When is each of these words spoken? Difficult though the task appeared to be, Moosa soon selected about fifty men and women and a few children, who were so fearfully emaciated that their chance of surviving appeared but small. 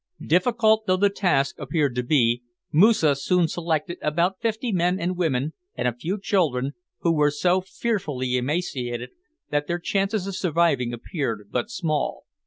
Difficult 0.25 0.87
though 0.87 0.97
the 0.97 1.11
task 1.11 1.59
appeared 1.59 1.93
to 1.93 2.01
be, 2.01 2.41
Moosa 2.71 3.15
soon 3.15 3.47
selected 3.47 3.99
about 4.01 4.41
fifty 4.41 4.71
men 4.71 4.99
and 4.99 5.15
women 5.15 5.53
and 5.75 5.87
a 5.87 5.93
few 5.93 6.19
children, 6.19 6.71
who 7.01 7.13
were 7.13 7.29
so 7.29 7.61
fearfully 7.63 8.35
emaciated 8.35 9.11
that 9.51 9.67
their 9.67 9.77
chance 9.77 10.15
of 10.15 10.21
surviving 10.35 10.91
appeared 10.91 11.49
but 11.51 11.69
small. 11.69 12.23